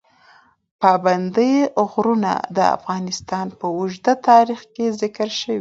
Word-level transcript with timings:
پابندی 0.81 1.53
غرونه 1.91 2.33
د 2.57 2.59
افغانستان 2.77 3.45
په 3.59 3.65
اوږده 3.77 4.13
تاریخ 4.29 4.59
کې 4.73 4.85
ذکر 5.01 5.27
شوی 5.39 5.47
دی. 5.47 5.49